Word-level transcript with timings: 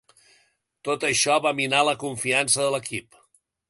Tot 0.89 1.05
això 1.11 1.37
va 1.47 1.53
minar 1.61 1.85
la 1.91 1.97
confiança 2.07 2.65
de 2.67 2.77
l'equip. 2.79 3.25